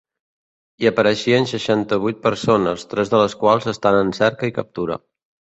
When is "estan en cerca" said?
3.75-4.53